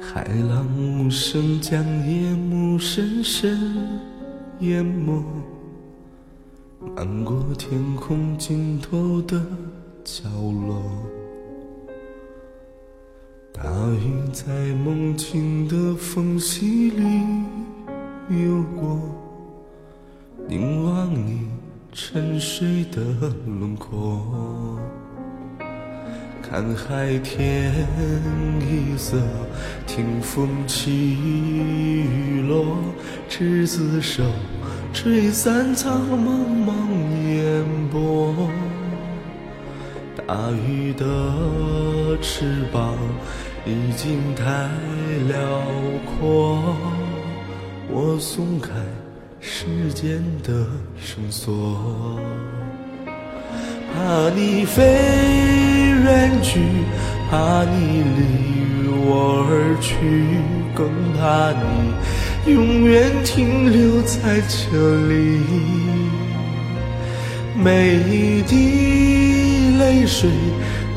[0.00, 3.76] 海浪无声，将夜幕深深
[4.60, 5.22] 淹没，
[6.96, 9.44] 漫过天空尽头的
[10.02, 10.82] 角落。
[13.52, 17.04] 大雨在梦境的缝隙里
[18.30, 18.98] 游过，
[20.48, 21.50] 凝望你
[21.92, 24.78] 沉睡的轮廓。
[26.52, 27.72] 看海天
[28.60, 29.16] 一色，
[29.86, 32.76] 听风起雨落，
[33.26, 34.22] 执子手，
[34.92, 36.74] 吹散苍茫茫
[37.26, 38.34] 烟波。
[40.26, 41.06] 大鱼的
[42.20, 42.98] 翅膀
[43.64, 44.68] 已经太
[45.28, 45.62] 辽
[46.04, 46.76] 阔，
[47.90, 48.68] 我松开
[49.40, 50.66] 时间的
[51.00, 52.20] 绳索，
[53.06, 55.41] 怕你飞。
[56.12, 56.60] 远去，
[57.30, 59.88] 怕你离我而去，
[60.74, 65.40] 更怕你永远停留在这里。
[67.56, 70.28] 每一滴泪水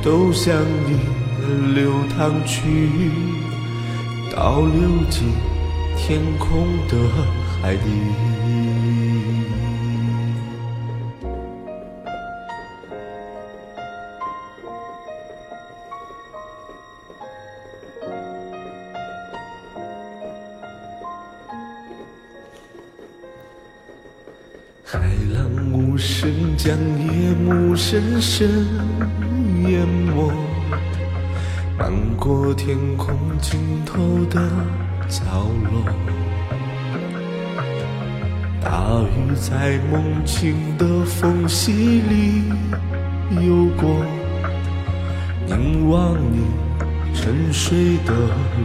[0.03, 0.53] 都向
[0.85, 0.99] 你
[1.73, 2.61] 流淌去，
[4.35, 5.31] 倒流进
[5.95, 6.97] 天空的
[7.61, 8.94] 海底。
[24.95, 25.01] 海
[25.33, 28.65] 浪无声，将夜幕深深
[29.67, 30.31] 淹没，
[31.77, 34.39] 漫过天空尽头的
[35.09, 35.21] 角
[35.69, 35.83] 落。
[38.61, 42.43] 大雨在梦境的缝隙里
[43.45, 44.01] 游过，
[45.45, 46.45] 凝望你
[47.13, 48.13] 沉睡的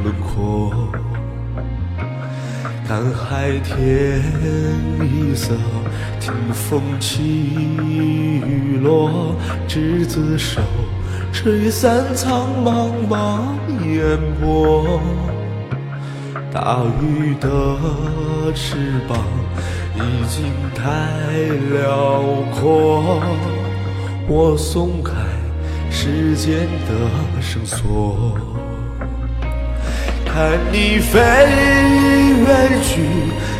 [0.05, 0.73] 轮廓。
[2.91, 4.21] 看海天
[5.01, 5.55] 一色，
[6.19, 9.33] 听风起雨落，
[9.69, 10.61] 执子手，
[11.33, 13.43] 吹散苍茫茫
[13.87, 15.01] 烟波。
[16.53, 17.49] 大鱼的
[18.57, 18.75] 翅
[19.09, 19.25] 膀
[19.95, 23.23] 已经太辽阔，
[24.27, 25.13] 我松开
[25.93, 28.37] 时间的绳索。
[30.33, 32.47] 看你飞远
[32.85, 33.01] 去，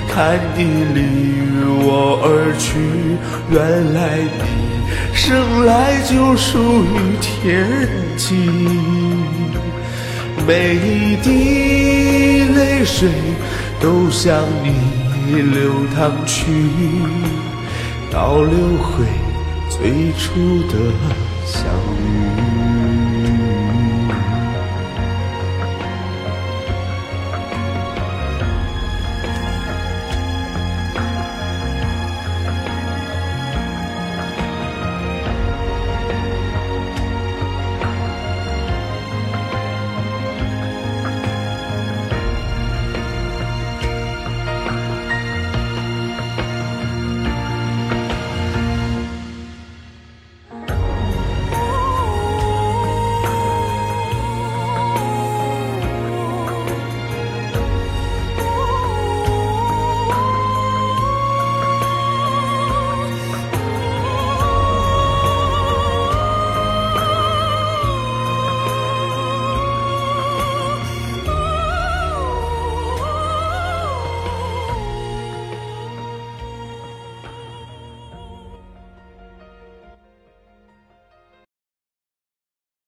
[0.09, 0.61] 看你
[0.95, 0.99] 离
[1.83, 2.69] 我而去。
[3.51, 3.59] 原
[3.93, 3.99] 来
[4.39, 4.43] 你
[5.13, 7.67] 生来就属于天
[8.17, 8.37] 际，
[10.47, 13.09] 每一滴泪水
[13.81, 16.45] 都向你流淌去，
[18.13, 19.05] 倒流回
[19.69, 20.75] 最初的
[21.45, 21.65] 相
[21.99, 22.50] 遇。